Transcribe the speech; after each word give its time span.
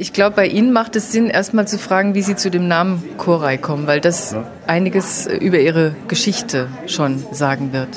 Ich 0.00 0.12
glaube, 0.12 0.36
bei 0.36 0.46
Ihnen 0.46 0.72
macht 0.72 0.94
es 0.94 1.10
Sinn, 1.10 1.26
erstmal 1.26 1.66
zu 1.66 1.76
fragen, 1.76 2.14
wie 2.14 2.22
Sie 2.22 2.36
zu 2.36 2.52
dem 2.52 2.68
Namen 2.68 3.02
Koray 3.16 3.58
kommen, 3.58 3.88
weil 3.88 4.00
das 4.00 4.36
einiges 4.68 5.26
über 5.26 5.58
Ihre 5.58 5.96
Geschichte 6.06 6.68
schon 6.86 7.24
sagen 7.32 7.72
wird. 7.72 7.88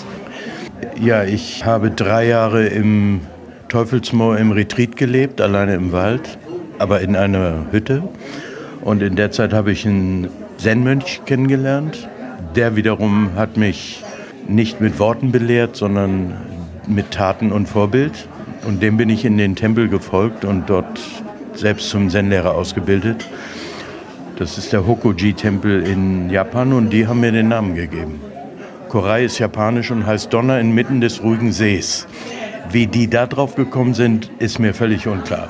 Ja, 1.00 1.24
ich 1.24 1.64
habe 1.64 1.92
drei 1.92 2.28
Jahre 2.28 2.66
im 2.66 3.22
Teufelsmoor 3.68 4.36
im 4.40 4.52
Retreat 4.52 4.96
gelebt, 4.98 5.42
alleine 5.42 5.76
im 5.76 5.92
Wald, 5.92 6.40
aber 6.80 7.02
in 7.02 7.16
einer 7.16 7.68
Hütte. 7.70 8.02
Und 8.82 9.04
in 9.04 9.16
der 9.16 9.30
Zeit 9.30 9.54
habe 9.54 9.72
ich 9.72 9.86
einen 9.86 10.30
Zen-Mönch 10.58 11.22
kennengelernt. 11.28 12.10
Der 12.56 12.76
wiederum 12.76 13.36
hat 13.36 13.58
mich 13.58 14.04
nicht 14.48 14.82
mit 14.82 14.98
Worten 14.98 15.32
belehrt, 15.32 15.76
sondern 15.76 16.34
mit 16.88 17.12
Taten 17.12 17.52
und 17.52 17.68
Vorbild. 17.68 18.28
Und 18.68 18.82
dem 18.82 18.98
bin 18.98 19.10
ich 19.10 19.24
in 19.24 19.38
den 19.38 19.56
Tempel 19.56 19.88
gefolgt 19.88 20.46
und 20.46 20.68
dort 20.68 21.00
selbst 21.62 21.90
zum 21.90 22.10
Zen-Lehrer 22.10 22.54
ausgebildet. 22.54 23.26
Das 24.38 24.58
ist 24.58 24.74
der 24.74 24.86
Hokoji-Tempel 24.86 25.84
in 25.88 26.30
Japan 26.30 26.74
und 26.74 26.90
die 26.90 27.08
haben 27.08 27.22
mir 27.22 27.32
den 27.32 27.48
Namen 27.48 27.76
gegeben. 27.76 28.20
Korai 28.90 29.24
ist 29.24 29.40
japanisch 29.40 29.92
und 29.92 30.06
heißt 30.06 30.34
Donner 30.34 30.60
inmitten 30.60 31.00
des 31.00 31.24
ruhigen 31.24 31.54
Sees. 31.54 32.08
Wie 32.72 32.88
die 32.88 33.10
da 33.10 33.28
drauf 33.28 33.56
gekommen 33.56 33.94
sind, 33.94 34.30
ist 34.40 34.60
mir 34.60 34.74
völlig 34.74 35.08
unklar. 35.08 35.50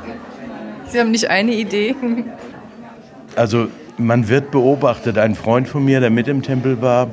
Sie 0.89 0.99
haben 0.99 1.11
nicht 1.11 1.29
eine 1.29 1.53
Idee? 1.53 1.95
Also 3.35 3.67
man 3.97 4.27
wird 4.27 4.51
beobachtet. 4.51 5.17
Ein 5.17 5.35
Freund 5.35 5.67
von 5.67 5.85
mir, 5.85 6.01
der 6.01 6.09
mit 6.09 6.27
im 6.27 6.41
Tempel 6.41 6.81
war, 6.81 7.09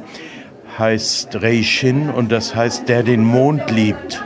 heißt 0.79 1.43
Rei 1.43 1.63
Shin 1.63 2.11
und 2.11 2.33
das 2.33 2.55
heißt, 2.55 2.89
der 2.89 3.03
den 3.03 3.23
Mond 3.25 3.71
liebt. 3.71 4.25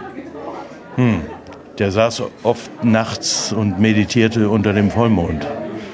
Hm. 0.97 1.21
Der 1.79 1.91
saß 1.91 2.23
oft 2.43 2.85
nachts 2.85 3.53
und 3.53 3.81
meditierte 3.81 4.49
unter 4.49 4.73
dem 4.73 4.91
Vollmond. 4.91 5.47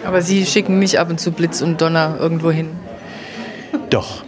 Aber 0.05 0.23
Sie 0.23 0.45
schicken 0.47 0.79
mich 0.79 0.99
ab 0.99 1.11
und 1.11 1.21
zu 1.21 1.33
Blitz 1.33 1.61
und 1.61 1.81
Donner 1.81 2.17
irgendwo 2.19 2.51
hin? 2.51 2.71
Doch, 3.91 4.25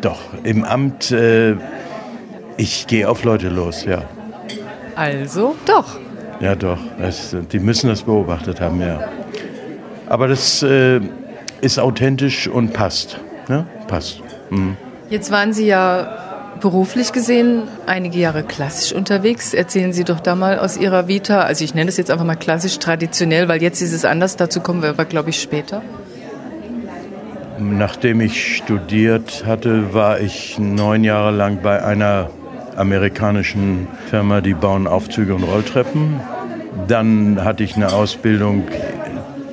doch. 0.00 0.18
Im 0.42 0.64
Amt, 0.64 1.10
äh, 1.10 1.54
ich 2.56 2.86
gehe 2.86 3.08
auf 3.08 3.24
Leute 3.24 3.48
los, 3.48 3.84
ja. 3.84 4.02
Also 4.96 5.54
doch. 5.64 5.98
Ja, 6.40 6.54
doch. 6.54 6.78
Das, 6.98 7.36
die 7.52 7.58
müssen 7.58 7.88
das 7.88 8.02
beobachtet 8.02 8.60
haben, 8.60 8.80
ja. 8.80 9.00
Aber 10.06 10.28
das 10.28 10.62
äh, 10.62 11.00
ist 11.60 11.78
authentisch 11.78 12.48
und 12.48 12.72
passt. 12.72 13.20
Ne? 13.48 13.66
Passt. 13.86 14.22
Mhm. 14.50 14.76
Jetzt 15.10 15.30
waren 15.30 15.52
Sie 15.52 15.66
ja 15.66 16.27
beruflich 16.60 17.12
gesehen 17.12 17.62
einige 17.86 18.18
Jahre 18.18 18.42
klassisch 18.42 18.92
unterwegs. 18.92 19.54
Erzählen 19.54 19.92
Sie 19.92 20.04
doch 20.04 20.20
da 20.20 20.34
mal 20.34 20.58
aus 20.58 20.76
Ihrer 20.76 21.08
Vita, 21.08 21.40
also 21.40 21.64
ich 21.64 21.74
nenne 21.74 21.88
es 21.88 21.96
jetzt 21.96 22.10
einfach 22.10 22.24
mal 22.24 22.36
klassisch 22.36 22.78
traditionell, 22.78 23.48
weil 23.48 23.62
jetzt 23.62 23.80
ist 23.80 23.92
es 23.92 24.04
anders, 24.04 24.36
dazu 24.36 24.60
kommen 24.60 24.82
wir 24.82 24.90
aber, 24.90 25.04
glaube 25.04 25.30
ich, 25.30 25.40
später. 25.40 25.82
Nachdem 27.58 28.20
ich 28.20 28.56
studiert 28.56 29.44
hatte, 29.44 29.92
war 29.92 30.20
ich 30.20 30.58
neun 30.58 31.02
Jahre 31.02 31.32
lang 31.32 31.60
bei 31.62 31.82
einer 31.84 32.30
amerikanischen 32.76 33.88
Firma, 34.08 34.40
die 34.40 34.54
bauen 34.54 34.86
Aufzüge 34.86 35.34
und 35.34 35.42
Rolltreppen. 35.42 36.20
Dann 36.86 37.42
hatte 37.44 37.64
ich 37.64 37.74
eine 37.74 37.92
Ausbildung 37.92 38.62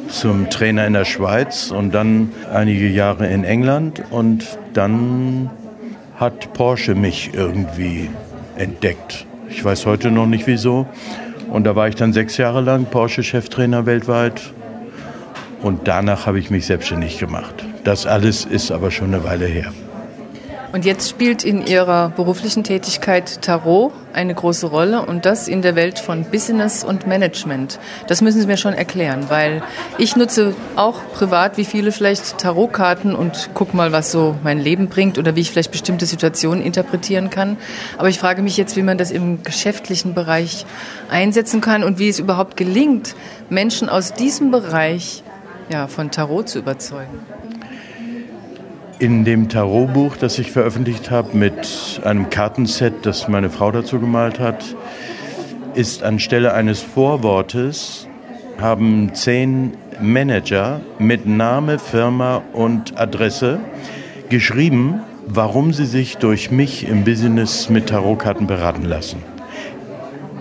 zum 0.09 0.49
Trainer 0.51 0.85
in 0.85 0.93
der 0.93 1.05
Schweiz 1.05 1.71
und 1.71 1.93
dann 1.93 2.31
einige 2.53 2.87
Jahre 2.87 3.27
in 3.27 3.43
England 3.43 4.03
und 4.11 4.59
dann 4.73 5.49
hat 6.15 6.53
Porsche 6.53 6.95
mich 6.95 7.31
irgendwie 7.33 8.09
entdeckt. 8.55 9.25
Ich 9.49 9.63
weiß 9.63 9.85
heute 9.85 10.11
noch 10.11 10.25
nicht 10.25 10.47
wieso. 10.47 10.87
Und 11.49 11.65
da 11.65 11.75
war 11.75 11.87
ich 11.87 11.95
dann 11.95 12.13
sechs 12.13 12.37
Jahre 12.37 12.61
lang 12.61 12.85
Porsche-Cheftrainer 12.85 13.85
weltweit. 13.85 14.41
Und 15.61 15.87
danach 15.87 16.25
habe 16.25 16.39
ich 16.39 16.49
mich 16.49 16.65
selbstständig 16.65 17.19
gemacht. 17.19 17.65
Das 17.83 18.05
alles 18.05 18.45
ist 18.45 18.71
aber 18.71 18.91
schon 18.91 19.13
eine 19.13 19.23
Weile 19.23 19.45
her. 19.45 19.71
Und 20.75 20.83
jetzt 20.83 21.09
spielt 21.09 21.45
in 21.45 21.65
Ihrer 21.65 22.09
beruflichen 22.09 22.65
Tätigkeit 22.65 23.41
Tarot 23.41 23.93
eine 24.11 24.35
große 24.35 24.67
Rolle 24.67 25.05
und 25.05 25.25
das 25.25 25.47
in 25.47 25.61
der 25.61 25.77
Welt 25.77 25.99
von 25.99 26.25
Business 26.25 26.83
und 26.83 27.07
Management. 27.07 27.79
Das 28.07 28.21
müssen 28.21 28.41
Sie 28.41 28.45
mir 28.45 28.57
schon 28.57 28.73
erklären, 28.73 29.27
weil 29.29 29.63
ich 29.97 30.17
nutze 30.17 30.53
auch 30.75 30.99
privat, 31.13 31.55
wie 31.55 31.63
viele 31.63 31.93
vielleicht 31.93 32.39
Tarotkarten 32.39 33.15
und 33.15 33.51
guck 33.53 33.73
mal, 33.73 33.93
was 33.93 34.11
so 34.11 34.35
mein 34.43 34.59
Leben 34.59 34.89
bringt 34.89 35.17
oder 35.17 35.37
wie 35.37 35.39
ich 35.39 35.51
vielleicht 35.51 35.71
bestimmte 35.71 36.05
Situationen 36.05 36.61
interpretieren 36.61 37.29
kann. 37.29 37.55
Aber 37.97 38.09
ich 38.09 38.19
frage 38.19 38.41
mich 38.41 38.57
jetzt, 38.57 38.75
wie 38.75 38.83
man 38.83 38.97
das 38.97 39.11
im 39.11 39.43
geschäftlichen 39.43 40.13
Bereich 40.13 40.65
einsetzen 41.09 41.61
kann 41.61 41.85
und 41.85 41.99
wie 41.99 42.09
es 42.09 42.19
überhaupt 42.19 42.57
gelingt, 42.57 43.15
Menschen 43.49 43.87
aus 43.87 44.11
diesem 44.11 44.51
Bereich 44.51 45.23
ja, 45.69 45.87
von 45.87 46.11
Tarot 46.11 46.49
zu 46.49 46.59
überzeugen. 46.59 47.19
In 48.97 49.25
dem 49.25 49.49
Tarotbuch, 49.49 50.15
das 50.15 50.39
ich 50.39 50.51
veröffentlicht 50.51 51.11
habe, 51.11 51.35
mit 51.35 51.99
einem 52.05 52.29
Kartenset, 52.29 53.05
das 53.05 53.27
meine 53.27 53.49
Frau 53.49 53.71
dazu 53.71 53.99
gemalt 53.99 54.39
hat, 54.39 54.63
ist 55.73 56.01
anstelle 56.01 56.53
eines 56.53 56.81
Vorwortes 56.81 58.07
haben 58.59 59.13
zehn 59.13 59.73
Manager 60.01 60.79
mit 60.97 61.25
Name, 61.25 61.77
Firma 61.77 62.41
und 62.53 62.97
Adresse 62.97 63.59
geschrieben, 64.29 65.01
warum 65.27 65.73
sie 65.73 65.85
sich 65.85 66.17
durch 66.17 66.51
mich 66.51 66.87
im 66.87 67.03
Business 67.03 67.69
mit 67.69 67.87
Tarotkarten 67.87 68.47
beraten 68.47 68.85
lassen. 68.85 69.21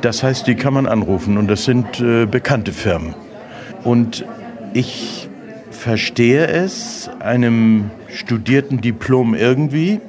Das 0.00 0.22
heißt, 0.22 0.46
die 0.46 0.54
kann 0.54 0.74
man 0.74 0.86
anrufen 0.86 1.38
und 1.38 1.48
das 1.48 1.64
sind 1.64 2.00
äh, 2.00 2.26
bekannte 2.26 2.72
Firmen. 2.72 3.14
Und 3.82 4.24
ich 4.74 5.28
verstehe 5.84 6.46
es, 6.46 7.10
einem 7.20 7.90
studierten 8.08 8.80
Diplom 8.80 9.34
irgendwie, 9.34 10.00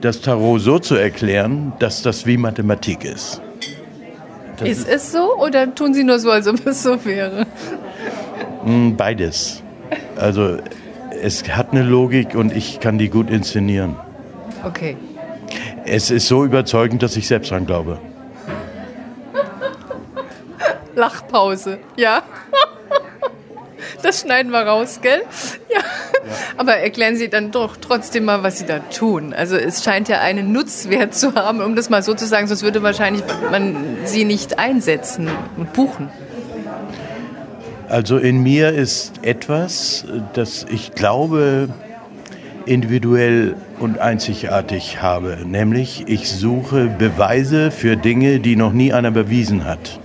das 0.00 0.22
Tarot 0.22 0.62
so 0.62 0.78
zu 0.78 0.94
erklären, 0.94 1.74
dass 1.80 2.00
das 2.00 2.24
wie 2.24 2.38
Mathematik 2.38 3.04
ist. 3.04 3.42
Das 4.56 4.66
ist 4.66 4.88
es 4.88 5.12
so 5.12 5.36
oder 5.36 5.74
tun 5.74 5.92
Sie 5.92 6.02
nur 6.02 6.18
so, 6.18 6.30
als 6.30 6.48
ob 6.48 6.66
es 6.66 6.82
so 6.82 7.04
wäre? 7.04 7.46
Hm, 8.64 8.96
beides. 8.96 9.62
Also 10.16 10.56
es 11.22 11.46
hat 11.46 11.72
eine 11.72 11.82
Logik 11.82 12.34
und 12.34 12.56
ich 12.56 12.80
kann 12.80 12.96
die 12.96 13.10
gut 13.10 13.28
inszenieren. 13.28 13.96
Okay. 14.64 14.96
Es 15.84 16.10
ist 16.10 16.26
so 16.26 16.42
überzeugend, 16.42 17.02
dass 17.02 17.18
ich 17.18 17.28
selbst 17.28 17.50
dran 17.50 17.66
glaube. 17.66 17.98
Lachpause, 20.94 21.80
ja. 21.96 22.22
Das 24.06 24.20
schneiden 24.20 24.52
wir 24.52 24.60
raus, 24.60 25.00
gell? 25.02 25.22
Ja. 25.68 25.80
ja. 25.80 25.84
Aber 26.56 26.76
erklären 26.76 27.16
Sie 27.16 27.28
dann 27.28 27.50
doch 27.50 27.76
trotzdem 27.76 28.24
mal, 28.24 28.44
was 28.44 28.58
Sie 28.58 28.64
da 28.64 28.78
tun. 28.78 29.34
Also 29.34 29.56
es 29.56 29.82
scheint 29.82 30.08
ja 30.08 30.20
einen 30.20 30.52
Nutzwert 30.52 31.12
zu 31.12 31.34
haben, 31.34 31.60
um 31.60 31.74
das 31.74 31.90
mal 31.90 32.04
so 32.04 32.14
zu 32.14 32.24
sagen, 32.24 32.46
sonst 32.46 32.62
würde 32.62 32.84
wahrscheinlich 32.84 33.24
man 33.50 33.74
Sie 34.04 34.24
nicht 34.24 34.60
einsetzen 34.60 35.28
und 35.56 35.72
buchen. 35.72 36.08
Also 37.88 38.18
in 38.18 38.44
mir 38.44 38.70
ist 38.70 39.14
etwas, 39.22 40.04
das 40.34 40.64
ich 40.70 40.92
glaube 40.92 41.68
individuell 42.64 43.56
und 43.80 43.98
einzigartig 43.98 45.02
habe. 45.02 45.38
Nämlich 45.44 46.04
ich 46.06 46.30
suche 46.30 46.86
Beweise 46.86 47.72
für 47.72 47.96
Dinge, 47.96 48.38
die 48.38 48.54
noch 48.54 48.72
nie 48.72 48.92
einer 48.92 49.10
bewiesen 49.10 49.64
hat. 49.64 49.98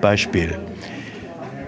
Beispiel. 0.00 0.58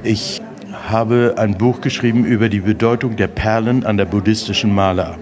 Ich 0.02 0.42
habe 0.90 1.34
ein 1.36 1.56
Buch 1.56 1.80
geschrieben 1.80 2.24
über 2.24 2.48
die 2.48 2.60
Bedeutung 2.60 3.16
der 3.16 3.28
Perlen 3.28 3.84
an 3.84 3.96
der 3.96 4.04
buddhistischen 4.04 4.74
Maler. 4.74 5.16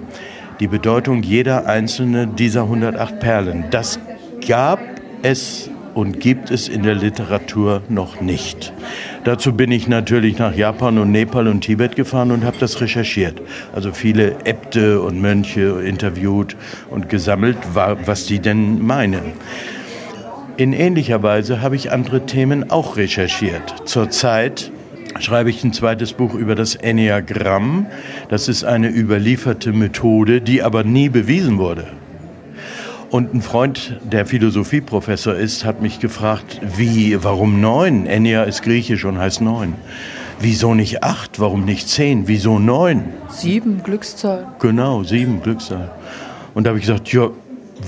Die 0.61 0.69
Bedeutung 0.69 1.23
jeder 1.23 1.67
einzelnen 1.67 2.37
dieser 2.37 2.63
108 2.63 3.21
Perlen. 3.21 3.65
Das 3.71 3.99
gab 4.47 4.81
es 5.23 5.69
und 5.95 6.21
gibt 6.21 6.51
es 6.51 6.69
in 6.69 6.83
der 6.83 6.95
Literatur 6.95 7.83
noch 7.89 8.21
nicht. 8.21 8.73
Dazu 9.25 9.55
bin 9.55 9.73
ich 9.73 9.89
natürlich 9.89 10.39
nach 10.39 10.55
Japan 10.55 10.99
und 10.99 11.11
Nepal 11.11 11.49
und 11.49 11.63
Tibet 11.63 11.97
gefahren 11.97 12.31
und 12.33 12.45
habe 12.45 12.59
das 12.61 12.81
recherchiert. 12.83 13.41
Also 13.75 13.93
viele 13.93 14.37
Äbte 14.45 15.01
und 15.01 15.21
Mönche 15.21 15.81
interviewt 15.83 16.55
und 16.91 17.09
gesammelt, 17.09 17.57
was 17.73 18.27
die 18.27 18.41
denn 18.41 18.85
meinen. 18.87 19.33
In 20.59 20.73
ähnlicher 20.73 21.23
Weise 21.23 21.61
habe 21.61 21.77
ich 21.77 21.93
andere 21.93 22.27
Themen 22.27 22.71
auch 22.71 22.97
recherchiert. 22.97 23.83
Zurzeit 23.87 24.71
schreibe 25.21 25.51
ich 25.51 25.63
ein 25.65 25.73
zweites 25.73 26.13
Buch 26.13 26.35
über 26.35 26.55
das 26.55 26.75
Enneagramm. 26.75 27.87
Das 28.29 28.49
ist 28.49 28.65
eine 28.65 28.89
überlieferte 28.89 29.73
Methode, 29.73 30.41
die 30.41 30.63
aber 30.63 30.85
nie 30.85 31.09
bewiesen 31.09 31.59
wurde. 31.59 31.87
Und 33.11 33.33
ein 33.33 33.41
Freund, 33.41 33.99
der 34.03 34.27
Philosophieprofessor 34.27 35.35
ist, 35.35 35.65
hat 35.65 35.81
mich 35.81 36.01
gefragt, 36.01 36.61
wie, 36.77 37.23
warum 37.23 37.61
neun? 37.61 38.07
Ennea 38.07 38.43
ist 38.43 38.63
griechisch 38.63 39.05
und 39.05 39.19
heißt 39.19 39.41
neun. 39.41 39.75
Wieso 40.41 40.75
nicht 40.75 41.03
acht? 41.03 41.41
Warum 41.41 41.65
nicht 41.65 41.89
zehn? 41.89 42.29
Wieso 42.29 42.59
neun? 42.59 43.05
Sieben 43.29 43.83
Glückszahl. 43.83 44.47
Genau, 44.59 45.03
sieben 45.03 45.41
Glückszahl. 45.41 45.91
Und 46.55 46.65
da 46.65 46.71
habe 46.71 46.79
ich 46.79 46.87
gesagt, 46.87 47.13
ja, 47.13 47.31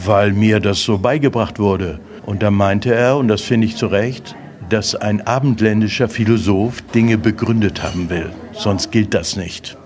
weil 0.04 0.32
mir 0.32 0.60
das 0.60 0.82
so 0.82 0.98
beigebracht 0.98 1.58
wurde. 1.58 2.00
Und 2.25 2.42
da 2.42 2.50
meinte 2.50 2.94
er, 2.94 3.16
und 3.16 3.28
das 3.28 3.42
finde 3.42 3.66
ich 3.66 3.76
zu 3.76 3.86
Recht, 3.86 4.36
dass 4.68 4.94
ein 4.94 5.26
abendländischer 5.26 6.08
Philosoph 6.08 6.82
Dinge 6.94 7.18
begründet 7.18 7.82
haben 7.82 8.10
will. 8.10 8.30
Sonst 8.52 8.90
gilt 8.90 9.14
das 9.14 9.36
nicht. 9.36 9.76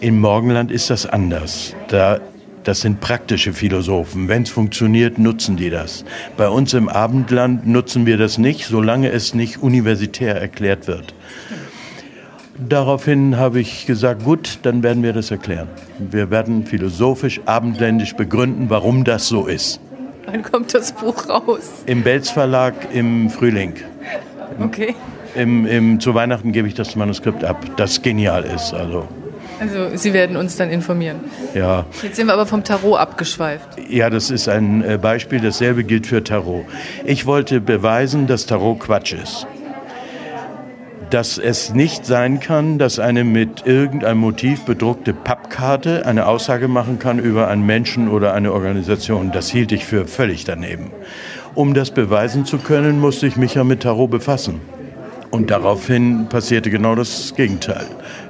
Im 0.00 0.20
Morgenland 0.20 0.70
ist 0.70 0.90
das 0.90 1.06
anders. 1.06 1.74
Da 1.88 2.20
das 2.68 2.82
sind 2.82 3.00
praktische 3.00 3.54
Philosophen. 3.54 4.28
Wenn 4.28 4.42
es 4.42 4.50
funktioniert, 4.50 5.18
nutzen 5.18 5.56
die 5.56 5.70
das. 5.70 6.04
Bei 6.36 6.50
uns 6.50 6.74
im 6.74 6.90
Abendland 6.90 7.66
nutzen 7.66 8.04
wir 8.04 8.18
das 8.18 8.36
nicht, 8.36 8.66
solange 8.66 9.10
es 9.10 9.32
nicht 9.32 9.62
universitär 9.62 10.38
erklärt 10.38 10.86
wird. 10.86 11.14
Daraufhin 12.58 13.38
habe 13.38 13.60
ich 13.60 13.86
gesagt, 13.86 14.22
gut, 14.22 14.58
dann 14.64 14.82
werden 14.82 15.02
wir 15.02 15.14
das 15.14 15.30
erklären. 15.30 15.68
Wir 15.98 16.30
werden 16.30 16.66
philosophisch, 16.66 17.40
abendländisch 17.46 18.14
begründen, 18.14 18.68
warum 18.68 19.04
das 19.04 19.28
so 19.28 19.46
ist. 19.46 19.80
Wann 20.30 20.42
kommt 20.42 20.74
das 20.74 20.92
Buch 20.92 21.26
raus? 21.28 21.70
Im 21.86 22.02
Belz 22.02 22.30
Verlag 22.30 22.74
im 22.92 23.30
Frühling. 23.30 23.74
Okay. 24.60 24.94
Im, 25.34 25.66
im, 25.66 26.00
zu 26.00 26.14
Weihnachten 26.14 26.52
gebe 26.52 26.68
ich 26.68 26.74
das 26.74 26.96
Manuskript 26.96 27.44
ab, 27.44 27.64
das 27.76 28.02
genial 28.02 28.44
ist. 28.44 28.74
Also. 28.74 29.08
Also 29.58 29.96
Sie 29.96 30.12
werden 30.12 30.36
uns 30.36 30.56
dann 30.56 30.68
informieren. 30.70 31.20
Ja. 31.54 31.86
Jetzt 32.02 32.16
sind 32.16 32.26
wir 32.26 32.34
aber 32.34 32.44
vom 32.44 32.62
Tarot 32.62 32.98
abgeschweift. 32.98 33.68
Ja, 33.88 34.10
das 34.10 34.30
ist 34.30 34.48
ein 34.48 34.84
äh, 34.84 34.98
Beispiel. 34.98 35.40
Dasselbe 35.40 35.82
gilt 35.82 36.06
für 36.06 36.22
Tarot. 36.22 36.66
Ich 37.06 37.24
wollte 37.24 37.60
beweisen, 37.60 38.26
dass 38.26 38.44
Tarot 38.44 38.80
Quatsch 38.80 39.14
ist. 39.14 39.46
Dass 41.10 41.38
es 41.38 41.72
nicht 41.72 42.04
sein 42.04 42.38
kann, 42.38 42.78
dass 42.78 42.98
eine 42.98 43.24
mit 43.24 43.66
irgendeinem 43.66 44.18
Motiv 44.18 44.64
bedruckte 44.64 45.14
Pappkarte 45.14 46.04
eine 46.04 46.26
Aussage 46.26 46.68
machen 46.68 46.98
kann 46.98 47.18
über 47.18 47.48
einen 47.48 47.64
Menschen 47.64 48.08
oder 48.08 48.34
eine 48.34 48.52
Organisation. 48.52 49.32
Das 49.32 49.48
hielt 49.48 49.72
ich 49.72 49.86
für 49.86 50.06
völlig 50.06 50.44
daneben. 50.44 50.90
Um 51.54 51.72
das 51.72 51.90
beweisen 51.90 52.44
zu 52.44 52.58
können, 52.58 53.00
musste 53.00 53.26
ich 53.26 53.36
mich 53.36 53.54
ja 53.54 53.64
mit 53.64 53.80
Tarot 53.82 54.10
befassen. 54.10 54.60
Und 55.30 55.50
daraufhin 55.50 56.28
passierte 56.28 56.70
genau 56.70 56.94
das 56.94 57.34
Gegenteil. 57.34 57.86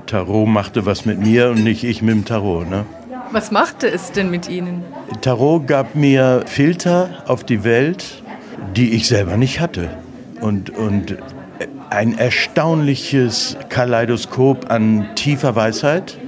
Tarot 0.06 0.48
machte 0.48 0.86
was 0.86 1.04
mit 1.04 1.18
mir 1.18 1.50
und 1.50 1.62
nicht 1.64 1.84
ich 1.84 2.02
mit 2.02 2.14
dem 2.14 2.24
Tarot. 2.24 2.68
Ne? 2.68 2.86
Was 3.30 3.50
machte 3.50 3.90
es 3.90 4.12
denn 4.12 4.30
mit 4.30 4.48
Ihnen? 4.48 4.84
Tarot 5.20 5.66
gab 5.66 5.94
mir 5.94 6.44
Filter 6.46 7.24
auf 7.26 7.44
die 7.44 7.62
Welt, 7.62 8.22
die 8.74 8.94
ich 8.94 9.06
selber 9.06 9.36
nicht 9.36 9.60
hatte. 9.60 9.90
Und, 10.40 10.70
und 10.70 11.18
ein 11.90 12.18
erstaunliches 12.18 13.56
Kaleidoskop 13.68 14.70
an 14.70 15.08
tiefer 15.14 15.56
Weisheit, 15.56 16.18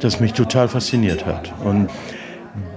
das 0.00 0.20
mich 0.20 0.32
total 0.32 0.68
fasziniert 0.68 1.26
hat. 1.26 1.52
Und 1.64 1.88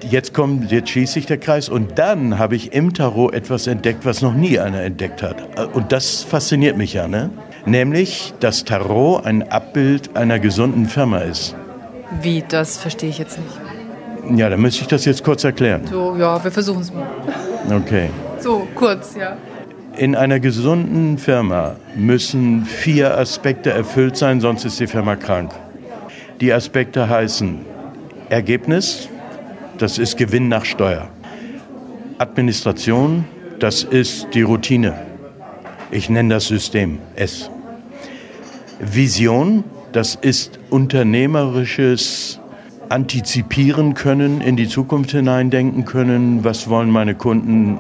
jetzt 0.10 0.34
kommt, 0.34 0.72
jetzt 0.72 0.90
schließt 0.90 1.14
sich 1.14 1.26
der 1.26 1.38
Kreis 1.38 1.70
und 1.70 2.00
dann 2.00 2.40
habe 2.40 2.56
ich 2.56 2.74
im 2.74 2.94
Tarot 2.94 3.34
etwas 3.34 3.68
entdeckt, 3.68 4.06
was 4.06 4.22
noch 4.22 4.34
nie 4.34 4.60
einer 4.60 4.82
entdeckt 4.82 5.22
hat. 5.22 5.74
Und 5.74 5.92
das 5.92 6.24
fasziniert 6.24 6.78
mich 6.78 6.94
ja, 6.94 7.08
ne? 7.08 7.30
Nämlich, 7.66 8.34
dass 8.40 8.64
Tarot 8.64 9.26
ein 9.26 9.52
Abbild 9.52 10.16
einer 10.16 10.40
gesunden 10.40 10.86
Firma 10.86 11.20
ist. 11.20 11.56
Wie, 12.22 12.44
das 12.48 12.78
verstehe 12.78 13.10
ich 13.10 13.18
jetzt 13.18 13.38
nicht. 13.38 14.40
Ja, 14.40 14.50
dann 14.50 14.62
müsste 14.62 14.82
ich 14.82 14.88
das 14.88 15.06
jetzt 15.06 15.24
kurz 15.24 15.44
erklären. 15.44 15.82
So, 15.90 16.16
ja, 16.18 16.42
wir 16.42 16.52
versuchen 16.52 16.82
es 16.82 16.94
mal. 16.94 17.08
Okay. 17.70 18.10
So, 18.40 18.68
kurz, 18.76 19.16
ja. 19.16 19.38
In 19.98 20.16
einer 20.16 20.40
gesunden 20.40 21.18
Firma 21.18 21.76
müssen 21.96 22.66
vier 22.66 23.18
Aspekte 23.18 23.72
erfüllt 23.72 24.16
sein, 24.16 24.40
sonst 24.42 24.64
ist 24.64 24.80
die 24.80 24.86
Firma 24.86 25.16
krank. 25.16 25.52
Die 26.40 26.54
Aspekte 26.54 27.10
heißen 27.10 27.62
Ergebnis, 28.30 29.10
das 29.80 29.98
ist 29.98 30.16
Gewinn 30.18 30.50
nach 30.50 30.66
Steuer. 30.66 31.08
Administration, 32.20 33.26
das 33.58 33.84
ist 33.84 34.28
die 34.36 34.44
Routine. 34.44 34.94
Ich 35.90 36.12
nenne 36.12 36.36
das 36.36 36.48
System 36.48 37.00
S. 37.16 37.50
Vision, 38.80 39.64
das 39.94 40.14
ist 40.14 40.60
unternehmerisches 40.70 42.40
Antizipieren 42.90 43.96
können, 43.96 44.42
in 44.42 44.58
die 44.58 44.68
Zukunft 44.68 45.12
hineindenken 45.12 45.86
können, 45.86 46.44
was 46.44 46.70
wollen 46.70 46.92
meine 46.92 47.16
Kunden 47.16 47.80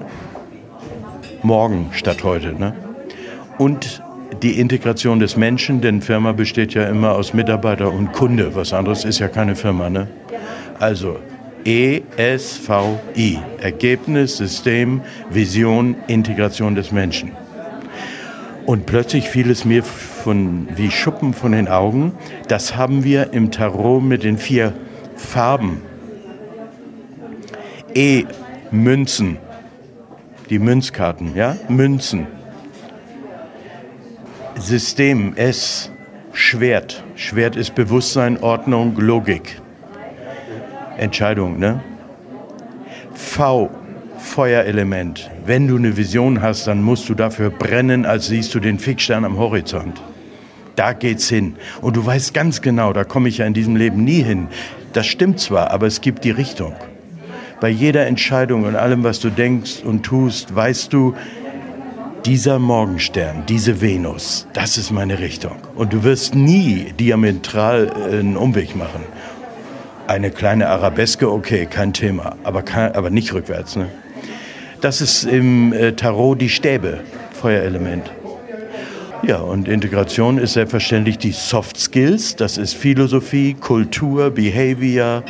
morgen 1.47 1.89
statt 1.93 2.23
heute. 2.23 2.53
Ne? 2.53 2.73
Und 3.57 4.03
die 4.43 4.59
Integration 4.59 5.19
des 5.19 5.37
Menschen, 5.37 5.79
denn 5.79 6.01
Firma 6.01 6.33
besteht 6.33 6.73
ja 6.73 6.83
immer 6.83 7.13
aus 7.13 7.33
Mitarbeiter 7.33 7.91
und 7.91 8.11
Kunde, 8.11 8.53
was 8.53 8.73
anderes 8.73 9.05
ist 9.05 9.19
ja 9.19 9.29
keine 9.29 9.55
Firma. 9.55 9.89
Ne? 9.89 10.07
Also 10.77 11.17
ESVI, 11.63 13.39
Ergebnis, 13.61 14.37
System, 14.37 15.01
Vision, 15.29 15.95
Integration 16.07 16.75
des 16.75 16.91
Menschen. 16.91 17.31
Und 18.65 18.85
plötzlich 18.85 19.29
fiel 19.29 19.49
es 19.49 19.63
mir 19.63 19.83
von, 19.83 20.67
wie 20.75 20.91
Schuppen 20.91 21.33
von 21.33 21.53
den 21.53 21.69
Augen. 21.69 22.11
Das 22.49 22.75
haben 22.75 23.05
wir 23.05 23.31
im 23.31 23.51
Tarot 23.51 24.03
mit 24.03 24.23
den 24.23 24.37
vier 24.37 24.73
Farben. 25.15 25.81
E, 27.95 28.25
Münzen. 28.71 29.37
Die 30.49 30.59
Münzkarten, 30.59 31.35
ja? 31.35 31.57
Münzen. 31.67 32.27
System, 34.59 35.35
S, 35.35 35.91
Schwert. 36.31 37.03
Schwert 37.15 37.55
ist 37.55 37.75
Bewusstsein, 37.75 38.37
Ordnung, 38.41 38.95
Logik. 38.97 39.61
Entscheidung, 40.97 41.59
ne? 41.59 41.81
V, 43.13 43.69
Feuerelement. 44.17 45.29
Wenn 45.45 45.67
du 45.67 45.77
eine 45.77 45.95
Vision 45.97 46.41
hast, 46.41 46.67
dann 46.67 46.81
musst 46.81 47.09
du 47.09 47.13
dafür 47.13 47.49
brennen, 47.49 48.05
als 48.05 48.27
siehst 48.27 48.53
du 48.55 48.59
den 48.59 48.79
Fixstern 48.79 49.25
am 49.25 49.37
Horizont. 49.37 50.01
Da 50.75 50.93
geht's 50.93 51.27
hin. 51.27 51.55
Und 51.81 51.95
du 51.95 52.05
weißt 52.05 52.33
ganz 52.33 52.61
genau, 52.61 52.93
da 52.93 53.03
komme 53.03 53.29
ich 53.29 53.39
ja 53.39 53.45
in 53.45 53.53
diesem 53.53 53.75
Leben 53.75 54.03
nie 54.03 54.21
hin. 54.21 54.47
Das 54.93 55.07
stimmt 55.07 55.39
zwar, 55.39 55.71
aber 55.71 55.87
es 55.87 56.01
gibt 56.01 56.23
die 56.23 56.31
Richtung. 56.31 56.73
Bei 57.59 57.69
jeder 57.69 58.05
Entscheidung 58.05 58.65
und 58.65 58.75
allem, 58.75 59.03
was 59.03 59.19
du 59.19 59.29
denkst 59.29 59.81
und 59.83 60.03
tust, 60.03 60.55
weißt 60.55 60.93
du, 60.93 61.15
dieser 62.23 62.59
Morgenstern, 62.59 63.43
diese 63.47 63.81
Venus, 63.81 64.47
das 64.53 64.77
ist 64.77 64.91
meine 64.91 65.17
Richtung. 65.17 65.55
Und 65.75 65.93
du 65.93 66.03
wirst 66.03 66.35
nie 66.35 66.93
diametral 66.99 67.91
einen 68.11 68.37
Umweg 68.37 68.75
machen. 68.75 69.01
Eine 70.05 70.29
kleine 70.29 70.67
Arabeske, 70.67 71.31
okay, 71.31 71.65
kein 71.65 71.93
Thema, 71.93 72.35
aber, 72.43 72.61
kein, 72.61 72.93
aber 72.93 73.09
nicht 73.09 73.33
rückwärts. 73.33 73.75
Ne? 73.75 73.87
Das 74.81 75.01
ist 75.01 75.23
im 75.23 75.73
äh, 75.73 75.93
Tarot 75.93 76.39
die 76.39 76.49
Stäbe, 76.49 76.99
Feuerelement. 77.31 78.11
Ja, 79.23 79.37
und 79.37 79.67
Integration 79.67 80.37
ist 80.37 80.53
selbstverständlich 80.53 81.17
die 81.17 81.31
Soft 81.31 81.79
Skills. 81.79 82.35
Das 82.35 82.57
ist 82.57 82.75
Philosophie, 82.75 83.55
Kultur, 83.55 84.29
Behavior, 84.29 85.23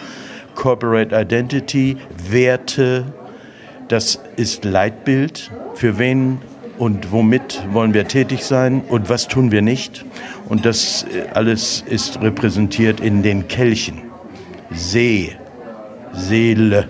Corporate 0.58 1.16
Identity, 1.16 1.98
Werte. 2.30 3.06
Das 3.88 4.20
ist 4.36 4.66
Leitbild. 4.66 5.52
Für 5.76 5.98
wen 6.00 6.40
und 6.80 7.12
womit 7.12 7.64
wollen 7.72 7.94
wir 7.94 8.08
tätig 8.08 8.44
sein 8.44 8.82
und 8.90 9.08
was 9.08 9.28
tun 9.28 9.52
wir 9.52 9.62
nicht. 9.62 10.04
Und 10.50 10.66
das 10.66 11.04
äh, 11.04 11.30
alles 11.34 11.84
ist 11.88 12.22
repräsentiert 12.22 13.00
in 13.00 13.24
den 13.24 13.48
Kelchen. 13.48 14.02
See, 14.72 15.36
Seele, 16.12 16.90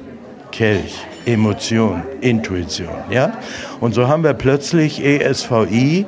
Kelch. 0.51 0.95
Emotion, 1.25 2.03
Intuition. 2.21 2.95
Ja? 3.09 3.37
Und 3.81 3.93
so 3.93 4.07
haben 4.07 4.23
wir 4.23 4.33
plötzlich 4.33 5.03
ESVI, 5.03 6.05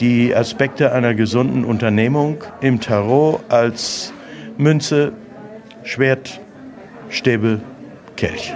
die 0.00 0.36
Aspekte 0.36 0.92
einer 0.92 1.14
gesunden 1.14 1.64
Unternehmung 1.64 2.44
im 2.60 2.78
Tarot 2.78 3.40
als 3.48 4.12
Münze, 4.58 5.12
Schwert, 5.82 6.40
Stäbe, 7.10 7.60
Kelch. 8.16 8.54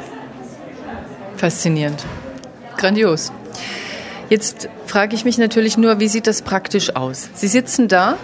Faszinierend. 1.37 2.05
Grandios. 2.77 3.33
Jetzt 4.31 4.69
frage 4.87 5.15
ich 5.15 5.25
mich 5.25 5.39
natürlich 5.39 5.77
nur, 5.77 6.01
wie 6.01 6.09
sieht 6.09 6.27
das 6.27 6.43
praktisch 6.43 6.97
aus? 6.97 7.29
Sie 7.35 7.49
sitzen 7.49 7.89
da, 7.89 8.17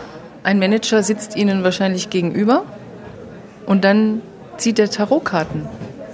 ein 0.43 0.59
Manager 0.59 1.03
sitzt 1.03 1.37
Ihnen 1.37 1.63
wahrscheinlich 1.63 2.11
gegenüber 2.11 2.65
und 3.67 3.85
dann 3.85 4.23
zieht 4.57 4.79
er 4.79 4.91
Tarotkarten. 4.91 5.69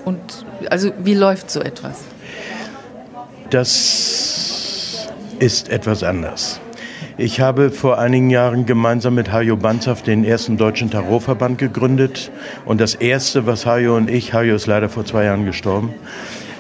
Und 0.05 0.21
also 0.71 0.93
wie 0.99 1.15
läuft 1.15 1.51
so 1.51 1.61
etwas? 1.61 2.01
Das 3.51 5.09
ist 5.39 5.69
etwas 5.69 6.03
anders. 6.03 6.61
Ich 7.19 7.41
habe 7.41 7.71
vor 7.71 7.99
einigen 7.99 8.29
Jahren 8.29 8.67
gemeinsam 8.67 9.15
mit 9.15 9.33
Hajo 9.33 9.57
Banzaf 9.57 10.03
den 10.03 10.23
ersten 10.23 10.59
deutschen 10.59 10.91
Tarotverband 10.91 11.57
gegründet. 11.57 12.31
Und 12.67 12.79
das 12.79 12.95
Erste, 12.95 13.47
was 13.47 13.65
Hajo 13.65 13.97
und 13.97 14.11
ich, 14.11 14.35
Hajo 14.35 14.55
ist 14.55 14.67
leider 14.67 14.91
vor 14.91 15.07
zwei 15.07 15.25
Jahren 15.25 15.47
gestorben, 15.47 15.95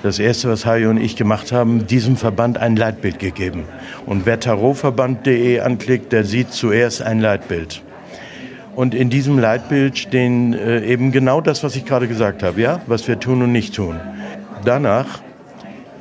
das 0.02 0.18
Erste, 0.18 0.48
was 0.48 0.64
Hajo 0.64 0.88
und 0.88 0.96
ich 0.96 1.14
gemacht 1.14 1.52
haben, 1.52 1.86
diesem 1.86 2.16
Verband 2.16 2.56
ein 2.56 2.74
Leitbild 2.74 3.18
gegeben. 3.18 3.64
Und 4.06 4.24
wer 4.24 4.40
tarotverband.de 4.40 5.60
anklickt, 5.60 6.12
der 6.12 6.24
sieht 6.24 6.52
zuerst 6.52 7.02
ein 7.02 7.20
Leitbild. 7.20 7.82
Und 8.74 8.94
in 8.94 9.10
diesem 9.10 9.38
Leitbild 9.38 9.98
stehen 9.98 10.54
äh, 10.54 10.80
eben 10.86 11.12
genau 11.12 11.42
das, 11.42 11.64
was 11.64 11.76
ich 11.76 11.84
gerade 11.84 12.08
gesagt 12.08 12.42
habe, 12.42 12.62
ja, 12.62 12.80
was 12.86 13.06
wir 13.08 13.20
tun 13.20 13.42
und 13.42 13.52
nicht 13.52 13.74
tun. 13.74 14.00
Danach 14.64 15.20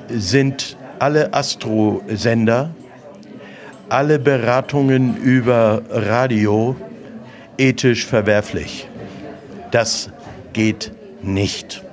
sind 0.08 0.78
alle 1.00 1.34
Astrosender, 1.34 2.70
alle 3.90 4.20
Beratungen 4.20 5.18
über 5.18 5.82
Radio 5.90 6.76
ethisch 7.58 8.06
verwerflich. 8.06 8.88
Das 9.72 10.10
geht 10.54 10.92
nicht. 11.22 11.84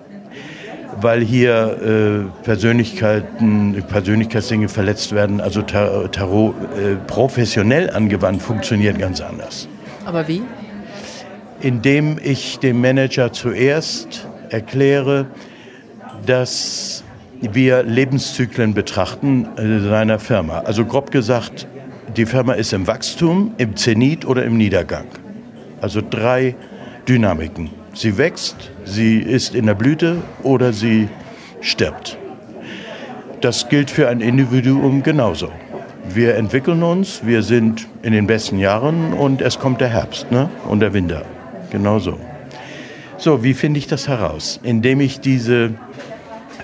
Weil 1.00 1.20
hier 1.20 2.30
äh, 2.32 2.44
Persönlichkeiten, 2.44 3.82
Persönlichkeitsdinge 3.88 4.68
verletzt 4.68 5.12
werden. 5.12 5.40
Also 5.40 5.62
Tarot 5.62 6.54
äh, 6.76 6.96
professionell 7.06 7.90
angewandt 7.90 8.42
funktioniert 8.42 8.99
ganz 8.99 9.20
anders. 9.20 9.68
Aber 10.04 10.28
wie? 10.28 10.42
Indem 11.61 12.18
ich 12.22 12.58
dem 12.58 12.80
Manager 12.80 13.32
zuerst 13.32 14.28
erkläre, 14.50 15.26
dass 16.26 17.02
wir 17.40 17.82
Lebenszyklen 17.82 18.75
betrachten 18.75 19.49
äh, 19.56 19.80
seiner 19.80 20.18
Firma. 20.18 20.61
Also 20.61 20.84
grob 20.84 21.11
gesagt, 21.11 21.66
die 22.16 22.26
Firma 22.26 22.52
ist 22.54 22.73
im 22.73 22.87
Wachstum, 22.87 23.54
im 23.59 23.76
Zenit 23.76 24.26
oder 24.26 24.45
im 24.45 24.57
Niedergang. 24.57 25.07
Also 25.81 26.00
drei 26.09 26.54
Dynamiken. 27.09 27.71
Sie 27.95 28.19
wächst, 28.19 28.71
sie 28.85 29.19
ist 29.19 29.54
in 29.54 29.66
der 29.66 29.75
Blüte 29.75 30.19
oder 30.42 30.73
sie 30.73 31.09
stirbt. 31.61 32.19
Das 33.40 33.69
gilt 33.69 33.90
für 33.90 34.09
ein 34.09 34.21
Individuum 34.21 35.02
genauso. 35.02 35.50
Wir 36.09 36.37
entwickeln 36.37 36.83
uns, 36.83 37.25
wir 37.25 37.42
sind 37.42 37.88
in 38.02 38.12
den 38.12 38.26
besten 38.26 38.59
Jahren 38.59 39.12
und 39.12 39.40
es 39.40 39.59
kommt 39.59 39.81
der 39.81 39.88
Herbst 39.88 40.31
ne? 40.31 40.49
und 40.69 40.81
der 40.81 40.92
Winter. 40.92 41.25
Genauso. 41.71 42.19
So, 43.19 43.42
wie 43.42 43.54
finde 43.54 43.78
ich 43.78 43.87
das 43.87 44.09
heraus? 44.09 44.61
Indem 44.62 45.00
ich 45.00 45.21
diese 45.21 45.75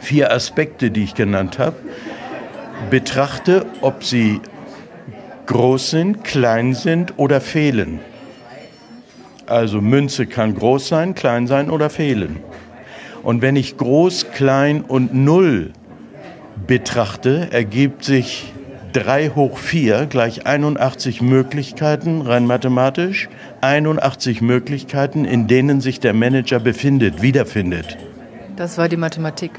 vier 0.01 0.33
Aspekte, 0.33 0.91
die 0.91 1.05
ich 1.05 1.15
genannt 1.15 1.59
habe, 1.59 1.77
betrachte, 2.91 3.67
ob 3.81 4.05
sie 4.05 4.41
groß 5.49 5.91
sind, 5.91 6.25
klein 6.25 6.75
sind 6.75 7.15
oder 7.17 7.41
fehlen. 7.41 8.01
Also 9.47 9.81
Münze 9.81 10.27
kann 10.27 10.55
groß 10.55 10.89
sein, 10.89 11.15
klein 11.15 11.47
sein 11.47 11.71
oder 11.71 11.89
fehlen. 11.91 12.37
Und 13.23 13.43
wenn 13.43 13.57
ich 13.57 13.77
groß, 13.79 14.31
klein 14.33 14.83
und 14.83 15.15
null 15.15 15.73
betrachte, 16.67 17.49
ergibt 17.51 18.05
sich 18.05 18.53
3 18.93 19.31
hoch 19.31 19.59
4 19.59 20.07
gleich 20.07 20.47
81 20.47 21.23
Möglichkeiten, 21.23 22.21
rein 22.21 22.47
mathematisch, 22.47 23.29
81 23.63 24.43
Möglichkeiten, 24.43 25.25
in 25.25 25.47
denen 25.47 25.81
sich 25.81 25.99
der 25.99 26.13
Manager 26.13 26.61
befindet, 26.61 27.23
wiederfindet. 27.23 27.97
Das 28.57 28.77
war 28.77 28.89
die 28.89 28.97
Mathematik. 28.97 29.53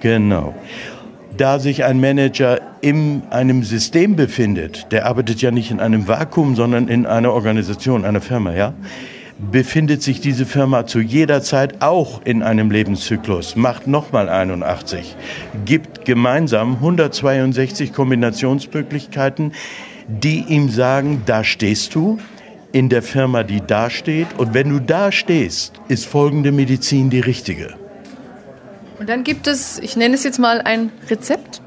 Genau. 0.00 0.54
Da 1.36 1.58
sich 1.58 1.84
ein 1.84 2.00
Manager 2.00 2.60
in 2.80 3.22
einem 3.30 3.64
System 3.64 4.14
befindet, 4.14 4.86
der 4.92 5.06
arbeitet 5.06 5.42
ja 5.42 5.50
nicht 5.50 5.70
in 5.70 5.80
einem 5.80 6.06
Vakuum, 6.06 6.54
sondern 6.54 6.88
in 6.88 7.06
einer 7.06 7.32
Organisation, 7.32 8.04
einer 8.04 8.20
Firma, 8.20 8.54
ja, 8.54 8.72
befindet 9.50 10.02
sich 10.02 10.20
diese 10.20 10.46
Firma 10.46 10.86
zu 10.86 11.00
jeder 11.00 11.42
Zeit 11.42 11.82
auch 11.82 12.22
in 12.24 12.42
einem 12.42 12.70
Lebenszyklus, 12.70 13.56
macht 13.56 13.86
nochmal 13.86 14.28
81, 14.28 15.16
gibt 15.64 16.04
gemeinsam 16.04 16.74
162 16.74 17.92
Kombinationsmöglichkeiten, 17.92 19.52
die 20.06 20.44
ihm 20.48 20.68
sagen, 20.68 21.22
da 21.26 21.42
stehst 21.42 21.94
du 21.94 22.18
in 22.72 22.88
der 22.88 23.02
Firma, 23.02 23.42
die 23.42 23.60
da 23.60 23.88
steht. 23.88 24.26
Und 24.36 24.52
wenn 24.52 24.68
du 24.68 24.80
da 24.80 25.12
stehst, 25.12 25.80
ist 25.88 26.06
folgende 26.06 26.52
Medizin 26.52 27.08
die 27.08 27.20
richtige. 27.20 27.74
Und 29.04 29.10
dann 29.10 29.22
gibt 29.22 29.46
es, 29.46 29.78
ich 29.80 29.98
nenne 29.98 30.14
es 30.14 30.24
jetzt 30.24 30.38
mal 30.38 30.62
ein 30.62 30.90
Rezept. 31.10 31.60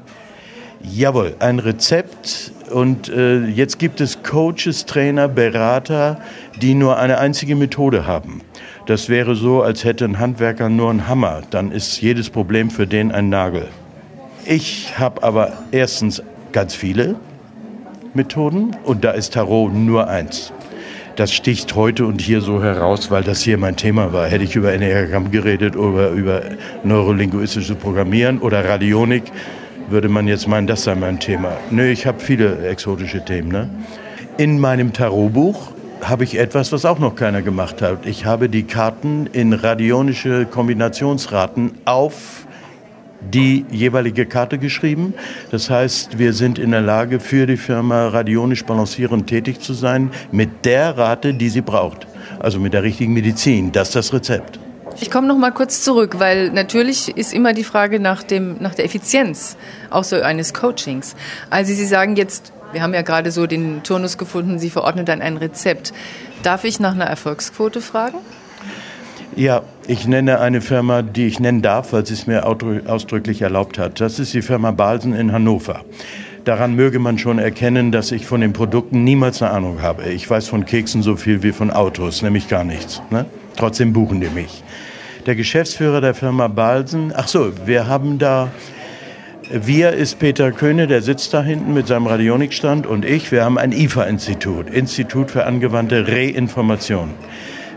Jawohl, 0.82 1.36
ein 1.38 1.60
Rezept. 1.60 2.50
Und 2.68 3.08
äh, 3.10 3.44
jetzt 3.44 3.78
gibt 3.78 4.00
es 4.00 4.24
Coaches, 4.24 4.86
Trainer, 4.86 5.28
Berater, 5.28 6.20
die 6.60 6.74
nur 6.74 6.96
eine 6.96 7.18
einzige 7.18 7.54
Methode 7.54 8.08
haben. 8.08 8.40
Das 8.86 9.08
wäre 9.08 9.36
so, 9.36 9.62
als 9.62 9.84
hätte 9.84 10.04
ein 10.04 10.18
Handwerker 10.18 10.68
nur 10.68 10.90
einen 10.90 11.06
Hammer. 11.06 11.42
Dann 11.50 11.70
ist 11.70 12.00
jedes 12.00 12.28
Problem 12.28 12.72
für 12.72 12.88
den 12.88 13.12
ein 13.12 13.28
Nagel. 13.28 13.68
Ich 14.44 14.98
habe 14.98 15.22
aber 15.22 15.52
erstens 15.70 16.20
ganz 16.50 16.74
viele 16.74 17.14
Methoden 18.14 18.76
und 18.82 19.04
da 19.04 19.12
ist 19.12 19.34
Tarot 19.34 19.72
nur 19.72 20.08
eins 20.08 20.52
das 21.18 21.32
sticht 21.32 21.74
heute 21.74 22.06
und 22.06 22.20
hier 22.20 22.40
so 22.40 22.62
heraus, 22.62 23.10
weil 23.10 23.24
das 23.24 23.42
hier 23.42 23.58
mein 23.58 23.74
Thema 23.74 24.12
war. 24.12 24.28
Hätte 24.28 24.44
ich 24.44 24.54
über 24.54 24.72
Enneagramm 24.72 25.32
geredet 25.32 25.74
oder 25.74 26.10
über 26.10 26.42
neurolinguistisches 26.84 27.74
Programmieren 27.76 28.38
oder 28.38 28.64
Radionik, 28.64 29.24
würde 29.90 30.08
man 30.08 30.28
jetzt 30.28 30.46
meinen, 30.46 30.68
das 30.68 30.84
sei 30.84 30.94
mein 30.94 31.18
Thema. 31.18 31.56
Nö, 31.70 31.90
ich 31.90 32.06
habe 32.06 32.20
viele 32.20 32.68
exotische 32.68 33.24
Themen. 33.24 33.48
Ne? 33.48 33.68
In 34.36 34.60
meinem 34.60 34.92
Tarotbuch 34.92 35.72
habe 36.02 36.22
ich 36.22 36.38
etwas, 36.38 36.70
was 36.70 36.84
auch 36.84 37.00
noch 37.00 37.16
keiner 37.16 37.42
gemacht 37.42 37.82
hat. 37.82 38.06
Ich 38.06 38.24
habe 38.24 38.48
die 38.48 38.62
Karten 38.62 39.26
in 39.32 39.52
radionische 39.52 40.46
Kombinationsraten 40.46 41.72
auf 41.84 42.46
die 43.20 43.64
jeweilige 43.70 44.26
Karte 44.26 44.58
geschrieben. 44.58 45.14
Das 45.50 45.70
heißt, 45.70 46.18
wir 46.18 46.32
sind 46.32 46.58
in 46.58 46.70
der 46.70 46.80
Lage, 46.80 47.20
für 47.20 47.46
die 47.46 47.56
Firma 47.56 48.08
radionisch 48.08 48.64
balancierend 48.64 49.26
tätig 49.26 49.60
zu 49.60 49.74
sein, 49.74 50.10
mit 50.30 50.64
der 50.64 50.96
Rate, 50.96 51.34
die 51.34 51.48
sie 51.48 51.62
braucht. 51.62 52.06
Also 52.38 52.60
mit 52.60 52.72
der 52.72 52.82
richtigen 52.82 53.14
Medizin. 53.14 53.72
Das 53.72 53.88
ist 53.88 53.96
das 53.96 54.12
Rezept. 54.12 54.58
Ich 55.00 55.10
komme 55.10 55.28
noch 55.28 55.36
mal 55.36 55.52
kurz 55.52 55.82
zurück, 55.84 56.18
weil 56.18 56.50
natürlich 56.50 57.16
ist 57.16 57.32
immer 57.32 57.52
die 57.52 57.62
Frage 57.62 58.00
nach, 58.00 58.22
dem, 58.22 58.56
nach 58.60 58.74
der 58.74 58.84
Effizienz 58.84 59.56
auch 59.90 60.02
so 60.02 60.16
eines 60.16 60.54
Coachings. 60.54 61.14
Also 61.50 61.72
Sie 61.72 61.86
sagen 61.86 62.16
jetzt, 62.16 62.52
wir 62.72 62.82
haben 62.82 62.94
ja 62.94 63.02
gerade 63.02 63.30
so 63.30 63.46
den 63.46 63.82
Turnus 63.84 64.18
gefunden, 64.18 64.58
Sie 64.58 64.70
verordnen 64.70 65.06
dann 65.06 65.22
ein 65.22 65.36
Rezept. 65.36 65.92
Darf 66.42 66.64
ich 66.64 66.80
nach 66.80 66.94
einer 66.94 67.06
Erfolgsquote 67.06 67.80
fragen? 67.80 68.18
Ja, 69.38 69.62
ich 69.86 70.08
nenne 70.08 70.40
eine 70.40 70.60
Firma, 70.60 71.02
die 71.02 71.28
ich 71.28 71.38
nennen 71.38 71.62
darf, 71.62 71.92
weil 71.92 72.04
sie 72.04 72.14
es 72.14 72.26
mir 72.26 72.44
ausdrücklich 72.44 73.40
erlaubt 73.40 73.78
hat. 73.78 74.00
Das 74.00 74.18
ist 74.18 74.34
die 74.34 74.42
Firma 74.42 74.72
Balsen 74.72 75.14
in 75.14 75.30
Hannover. 75.30 75.82
Daran 76.44 76.74
möge 76.74 76.98
man 76.98 77.18
schon 77.18 77.38
erkennen, 77.38 77.92
dass 77.92 78.10
ich 78.10 78.26
von 78.26 78.40
den 78.40 78.52
Produkten 78.52 79.04
niemals 79.04 79.40
eine 79.40 79.52
Ahnung 79.52 79.80
habe. 79.80 80.08
Ich 80.08 80.28
weiß 80.28 80.48
von 80.48 80.64
Keksen 80.64 81.04
so 81.04 81.14
viel 81.14 81.44
wie 81.44 81.52
von 81.52 81.70
Autos, 81.70 82.20
nämlich 82.22 82.48
gar 82.48 82.64
nichts. 82.64 83.00
Ne? 83.10 83.26
Trotzdem 83.56 83.92
buchen 83.92 84.20
die 84.20 84.28
mich. 84.28 84.64
Der 85.24 85.36
Geschäftsführer 85.36 86.00
der 86.00 86.14
Firma 86.14 86.48
Balsen, 86.48 87.12
ach 87.14 87.28
so, 87.28 87.52
wir 87.64 87.86
haben 87.86 88.18
da, 88.18 88.48
wir 89.52 89.92
ist 89.92 90.18
Peter 90.18 90.50
Köhne, 90.50 90.88
der 90.88 91.00
sitzt 91.00 91.32
da 91.32 91.44
hinten 91.44 91.74
mit 91.74 91.86
seinem 91.86 92.08
Radionikstand 92.08 92.88
und 92.88 93.04
ich, 93.04 93.30
wir 93.30 93.44
haben 93.44 93.56
ein 93.56 93.70
IFA-Institut, 93.70 94.68
Institut 94.68 95.30
für 95.30 95.46
angewandte 95.46 96.08
Reinformation. 96.08 97.10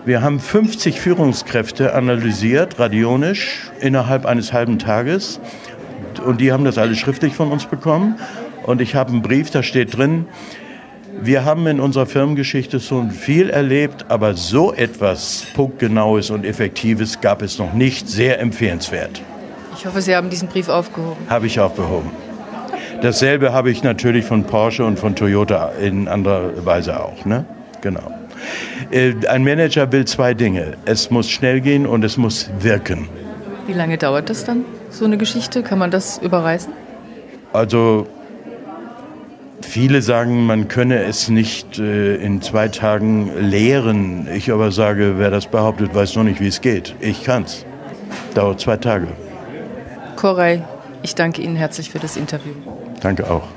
Wir 0.03 0.24
haben 0.24 0.39
50 0.39 1.00
Führungskräfte 1.00 1.93
analysiert, 1.93 2.79
radionisch, 2.79 3.70
innerhalb 3.79 4.25
eines 4.25 4.51
halben 4.51 4.79
Tages. 4.79 5.39
Und 6.25 6.41
die 6.41 6.51
haben 6.51 6.65
das 6.65 6.79
alles 6.79 6.98
schriftlich 6.98 7.36
von 7.36 7.51
uns 7.51 7.65
bekommen. 7.65 8.15
Und 8.63 8.81
ich 8.81 8.96
habe 8.96 9.12
einen 9.12 9.22
Brief, 9.22 9.51
da 9.51 9.62
steht 9.62 9.96
drin, 9.96 10.25
wir 11.22 11.46
haben 11.46 11.67
in 11.67 11.79
unserer 11.79 12.08
Firmengeschichte 12.08 12.79
so 12.79 13.08
viel 13.10 13.51
erlebt, 13.51 14.05
aber 14.08 14.34
so 14.34 14.74
etwas 14.74 15.46
punktgenaues 15.53 16.31
und 16.31 16.46
effektives 16.46 17.22
gab 17.22 17.43
es 17.43 17.60
noch 17.60 17.74
nicht. 17.74 18.10
Sehr 18.10 18.39
empfehlenswert. 18.39 19.22
Ich 19.77 19.86
hoffe, 19.86 20.01
Sie 20.01 20.15
haben 20.15 20.31
diesen 20.31 20.48
Brief 20.48 20.67
aufgehoben. 20.67 21.27
Habe 21.29 21.46
ich 21.46 21.60
aufgehoben. 21.60 22.10
Dasselbe 23.03 23.53
habe 23.53 23.70
ich 23.70 23.84
natürlich 23.84 24.25
von 24.25 24.46
Porsche 24.46 24.84
und 24.84 24.98
von 24.98 25.15
Toyota 25.15 25.74
in 25.79 26.08
anderer 26.08 26.65
Weise 26.65 27.03
auch. 27.03 27.24
Ne? 27.25 27.46
Genau. 27.81 28.20
Äh, 28.91 29.13
ein 29.27 29.43
Manager 29.43 29.91
will 29.91 30.05
zwei 30.05 30.33
Dinge. 30.33 30.77
Es 30.86 31.12
muss 31.12 31.29
schnell 31.29 31.62
gehen 31.62 31.86
und 31.86 32.03
es 32.03 32.17
muss 32.17 32.50
wirken. 32.60 33.07
Wie 33.67 33.74
lange 33.74 33.98
dauert 33.98 34.29
das 34.29 34.43
dann, 34.43 34.65
so 34.89 35.05
eine 35.05 35.17
Geschichte? 35.17 35.63
Kann 35.63 35.79
man 35.79 35.91
das 35.91 36.17
überreißen? 36.17 36.74
Also 37.53 38.07
Viele 39.71 40.01
sagen, 40.01 40.45
man 40.45 40.67
könne 40.67 41.03
es 41.03 41.29
nicht 41.29 41.79
äh, 41.79 42.15
in 42.15 42.41
zwei 42.41 42.67
Tagen 42.67 43.31
lehren. 43.39 44.27
Ich 44.33 44.51
aber 44.51 44.71
sage, 44.71 45.13
wer 45.17 45.31
das 45.31 45.48
behauptet, 45.48 45.93
weiß 45.95 46.15
noch 46.15 46.24
nicht, 46.24 46.41
wie 46.41 46.48
es 46.48 46.62
geht. 46.62 46.95
Ich 47.00 47.24
kann's. 47.24 47.65
Dauert 48.33 48.60
zwei 48.60 48.77
Tage. 48.77 49.07
Koray, 50.15 50.62
ich 51.03 51.15
danke 51.15 51.41
Ihnen 51.41 51.55
herzlich 51.55 51.89
für 51.89 52.00
das 52.00 52.17
Interview. 52.17 52.53
Danke 53.01 53.29
auch. 53.29 53.48